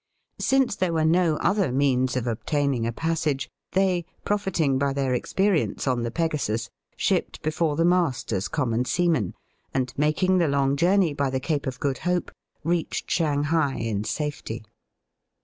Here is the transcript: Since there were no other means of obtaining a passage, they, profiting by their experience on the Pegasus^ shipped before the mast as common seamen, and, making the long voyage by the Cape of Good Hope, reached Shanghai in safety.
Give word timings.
Since 0.39 0.75
there 0.77 0.93
were 0.93 1.05
no 1.05 1.35
other 1.41 1.71
means 1.71 2.15
of 2.17 2.25
obtaining 2.25 2.87
a 2.87 2.91
passage, 2.91 3.47
they, 3.73 4.03
profiting 4.25 4.79
by 4.79 4.93
their 4.93 5.13
experience 5.13 5.85
on 5.85 6.01
the 6.01 6.09
Pegasus^ 6.09 6.69
shipped 6.95 7.39
before 7.43 7.75
the 7.75 7.85
mast 7.85 8.33
as 8.33 8.47
common 8.47 8.85
seamen, 8.85 9.35
and, 9.75 9.93
making 9.97 10.39
the 10.39 10.47
long 10.47 10.75
voyage 10.75 11.15
by 11.15 11.29
the 11.29 11.39
Cape 11.39 11.67
of 11.67 11.79
Good 11.79 11.99
Hope, 11.99 12.31
reached 12.63 13.11
Shanghai 13.11 13.75
in 13.75 14.03
safety. 14.03 14.63